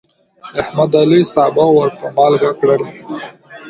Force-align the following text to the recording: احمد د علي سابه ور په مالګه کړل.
احمد 0.61 0.87
د 0.93 0.95
علي 1.03 1.21
سابه 1.33 1.65
ور 1.75 1.89
په 1.99 2.05
مالګه 2.17 2.51
کړل. 2.59 2.81